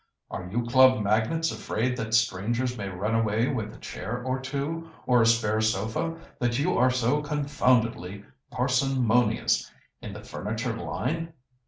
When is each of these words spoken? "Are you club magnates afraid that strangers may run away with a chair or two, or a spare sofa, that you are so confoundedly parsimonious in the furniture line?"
"Are 0.31 0.47
you 0.51 0.63
club 0.63 1.03
magnates 1.03 1.51
afraid 1.51 1.95
that 1.97 2.15
strangers 2.15 2.75
may 2.75 2.89
run 2.89 3.13
away 3.13 3.47
with 3.49 3.71
a 3.71 3.77
chair 3.77 4.23
or 4.23 4.39
two, 4.39 4.89
or 5.05 5.21
a 5.21 5.27
spare 5.27 5.61
sofa, 5.61 6.15
that 6.39 6.57
you 6.57 6.75
are 6.75 6.89
so 6.89 7.21
confoundedly 7.21 8.25
parsimonious 8.49 9.71
in 10.01 10.13
the 10.13 10.23
furniture 10.23 10.75
line?" 10.75 11.33